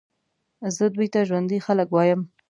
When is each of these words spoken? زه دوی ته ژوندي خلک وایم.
زه 0.75 0.85
دوی 0.95 1.07
ته 1.13 1.19
ژوندي 1.29 1.57
خلک 1.65 1.87
وایم. 1.91 2.21